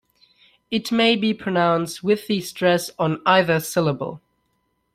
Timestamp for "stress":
2.41-2.89